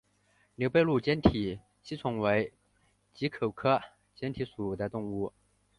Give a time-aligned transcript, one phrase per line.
[0.55, 2.51] 牛背鹭坚体吸虫为
[3.13, 3.79] 棘口科
[4.15, 5.31] 坚体属的动物。